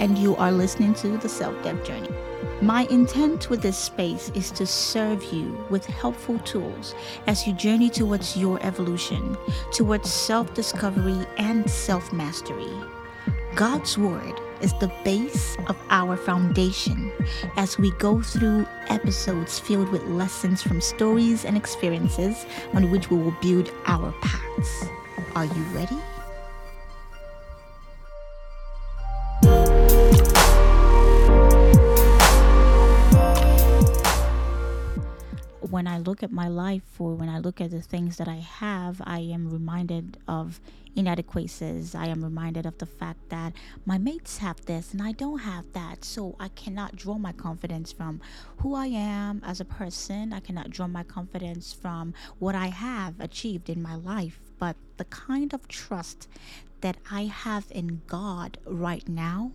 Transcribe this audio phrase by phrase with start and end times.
[0.00, 2.08] and you are listening to The Self Dev Journey.
[2.62, 6.94] My intent with this space is to serve you with helpful tools
[7.26, 9.36] as you journey towards your evolution,
[9.72, 12.72] towards self discovery and self mastery.
[13.54, 17.12] God's Word is the base of our foundation
[17.56, 23.18] as we go through episodes filled with lessons from stories and experiences on which we
[23.18, 24.84] will build our paths.
[25.34, 25.98] Are you ready?
[35.80, 38.34] When I look at my life or when I look at the things that I
[38.34, 40.60] have, I am reminded of
[40.94, 41.94] inadequacies.
[41.94, 43.54] I am reminded of the fact that
[43.86, 46.04] my mates have this and I don't have that.
[46.04, 48.20] So I cannot draw my confidence from
[48.58, 50.34] who I am as a person.
[50.34, 54.38] I cannot draw my confidence from what I have achieved in my life.
[54.58, 56.28] But the kind of trust
[56.82, 59.52] that I have in God right now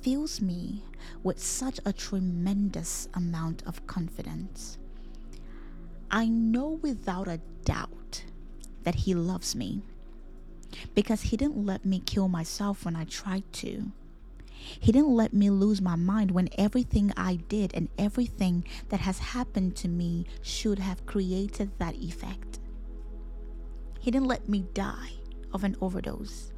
[0.00, 0.82] fills me
[1.22, 4.78] with such a tremendous amount of confidence.
[6.14, 8.24] I know without a doubt
[8.82, 9.80] that He loves me
[10.94, 13.92] because He didn't let me kill myself when I tried to.
[14.52, 19.18] He didn't let me lose my mind when everything I did and everything that has
[19.18, 22.60] happened to me should have created that effect.
[23.98, 25.12] He didn't let me die
[25.52, 26.52] of an overdose.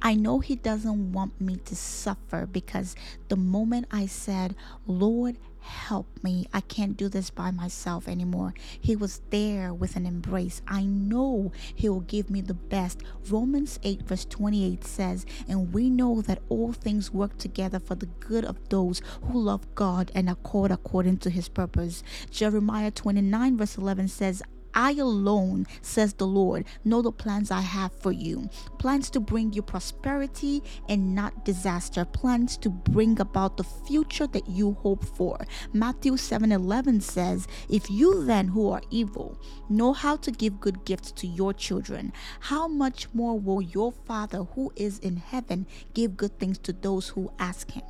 [0.00, 2.94] I know He doesn't want me to suffer because
[3.28, 4.54] the moment I said,
[4.86, 6.46] Lord, help me.
[6.52, 8.54] I can't do this by myself anymore.
[8.80, 10.60] He was there with an embrace.
[10.66, 13.00] I know He will give me the best.
[13.28, 18.06] Romans 8, verse 28 says, And we know that all things work together for the
[18.06, 22.02] good of those who love God and are called according to His purpose.
[22.30, 24.42] Jeremiah 29, verse 11 says,
[24.74, 29.52] I alone, says the Lord, know the plans I have for you plans to bring
[29.52, 35.38] you prosperity and not disaster, plans to bring about the future that you hope for.
[35.72, 40.84] Matthew 7 11 says, If you then, who are evil, know how to give good
[40.84, 46.16] gifts to your children, how much more will your Father who is in heaven give
[46.16, 47.84] good things to those who ask him?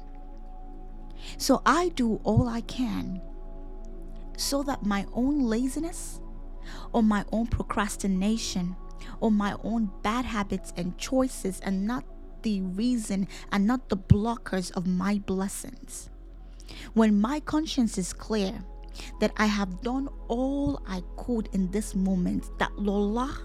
[1.38, 3.20] So I do all I can
[4.36, 6.20] so that my own laziness
[6.92, 8.76] or my own procrastination
[9.20, 12.04] or my own bad habits and choices and not
[12.42, 16.10] the reason and not the blockers of my blessings.
[16.94, 18.64] When my conscience is clear
[19.20, 23.38] that I have done all I could in this moment, that Lola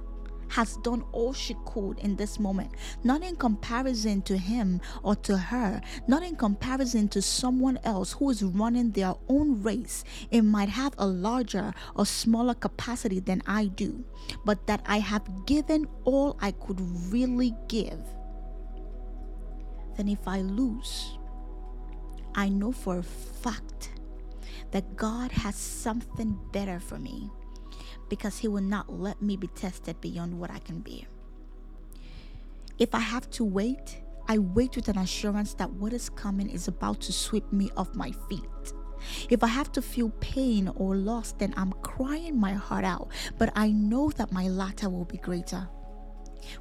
[0.50, 2.72] has done all she could in this moment,
[3.04, 8.30] not in comparison to him or to her, not in comparison to someone else who
[8.30, 10.04] is running their own race.
[10.32, 14.04] It might have a larger or smaller capacity than I do,
[14.46, 16.80] but that I have given all I could
[17.12, 18.00] really give.
[19.96, 21.18] Then, if I lose,
[22.36, 23.90] I know for a fact
[24.72, 27.32] that God has something better for me
[28.10, 31.06] because He will not let me be tested beyond what I can bear.
[32.80, 36.68] If I have to wait, I wait with an assurance that what is coming is
[36.68, 38.44] about to sweep me off my feet.
[39.30, 43.52] If I have to feel pain or loss, then I'm crying my heart out, but
[43.56, 45.68] I know that my latter will be greater.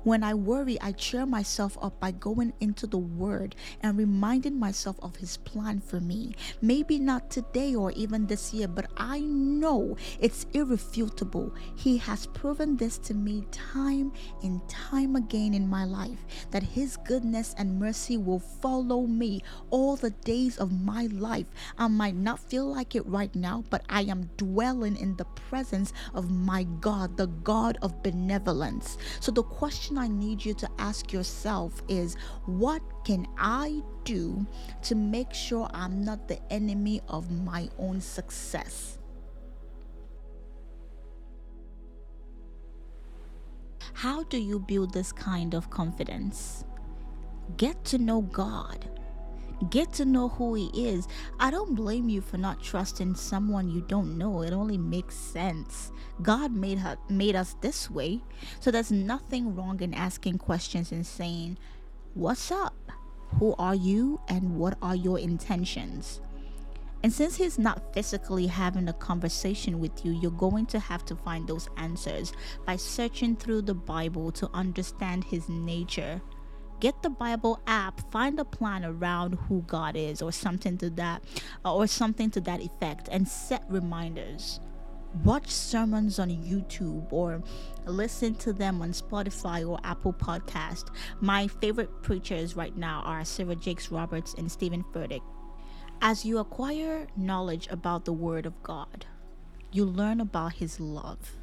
[0.02, 4.96] When I worry, I cheer myself up by going into the Word and reminding myself
[5.02, 6.34] of His plan for me.
[6.60, 11.54] Maybe not today or even this year, but I know it's irrefutable.
[11.76, 16.96] He has proven this to me time and time again in my life that His
[17.04, 21.46] goodness and mercy will follow me all the days of my life.
[21.78, 25.92] I might not feel like it right now, but I am dwelling in the presence
[26.14, 28.98] of my God, the God of benevolence.
[29.20, 32.16] So the question question I need you to ask yourself is
[32.46, 34.46] what can I do
[34.84, 38.98] to make sure I'm not the enemy of my own success?
[43.92, 46.64] How do you build this kind of confidence?
[47.58, 48.88] Get to know God.
[49.70, 51.08] Get to know who He is.
[51.40, 54.42] I don't blame you for not trusting someone you don't know.
[54.42, 55.92] It only makes sense.
[56.20, 58.22] God made her made us this way.
[58.60, 61.56] So there's nothing wrong in asking questions and saying,
[62.12, 62.76] "What's up?
[63.38, 66.20] Who are you and what are your intentions?"
[67.02, 71.16] And since he's not physically having a conversation with you, you're going to have to
[71.16, 72.32] find those answers
[72.66, 76.20] by searching through the Bible to understand his nature
[76.80, 81.22] get the bible app find a plan around who god is or something to that
[81.64, 84.60] uh, or something to that effect and set reminders
[85.24, 87.42] watch sermons on YouTube or
[87.86, 90.88] listen to them on Spotify or Apple Podcast.
[91.20, 95.22] My favorite preachers right now are Sarah Jakes Roberts and Steven Furtick.
[96.02, 99.06] As you acquire knowledge about the Word of God,
[99.72, 101.36] you learn about His love.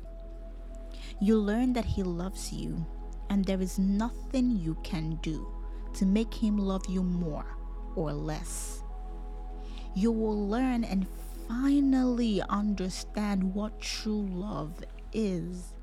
[1.20, 2.86] You learn that He loves you,
[3.34, 5.52] and there is nothing you can do
[5.92, 7.58] to make Him love you more
[7.96, 8.84] or less.
[9.96, 11.08] You will learn and
[11.48, 14.84] finally understand what true love
[15.14, 15.74] is.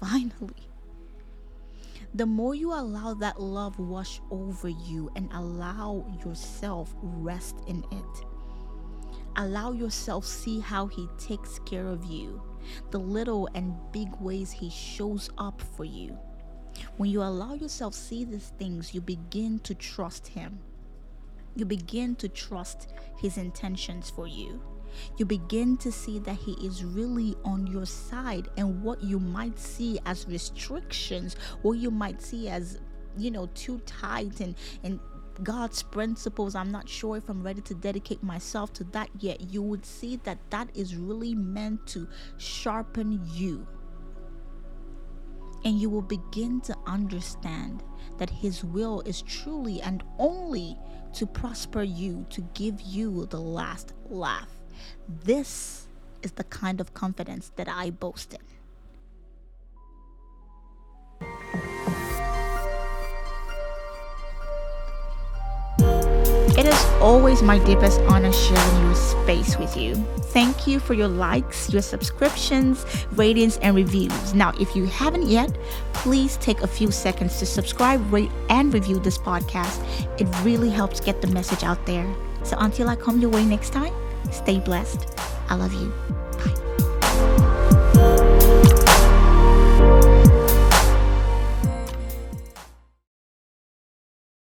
[0.00, 0.70] Finally.
[2.14, 8.24] The more you allow that love wash over you and allow yourself rest in it.
[9.36, 12.40] Allow yourself see how he takes care of you,
[12.90, 16.18] the little and big ways he shows up for you.
[16.96, 20.58] When you allow yourself to see these things, you begin to trust him.
[21.56, 24.60] You begin to trust his intentions for you
[25.16, 29.58] you begin to see that He is really on your side, and what you might
[29.58, 32.80] see as restrictions, what you might see as
[33.16, 35.00] you know too tight and and
[35.42, 39.40] God's principles, I'm not sure if I'm ready to dedicate myself to that yet.
[39.50, 42.06] You would see that that is really meant to
[42.36, 43.66] sharpen you.
[45.64, 47.82] And you will begin to understand
[48.18, 50.76] that His will is truly and only
[51.14, 54.48] to prosper you, to give you the last laugh.
[55.08, 55.86] This
[56.22, 58.40] is the kind of confidence that I boast in.
[67.00, 69.94] Always my deepest honor sharing your space with you.
[70.32, 74.34] Thank you for your likes, your subscriptions, ratings, and reviews.
[74.34, 75.56] Now, if you haven't yet,
[75.92, 79.82] please take a few seconds to subscribe, rate, and review this podcast.
[80.20, 82.06] It really helps get the message out there.
[82.44, 83.92] So until I come your way next time,
[84.30, 85.06] Stay blessed.
[85.48, 85.92] I love you.